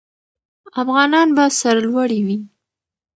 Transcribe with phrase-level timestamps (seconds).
[0.81, 2.39] افغانان به سرلوړي وي.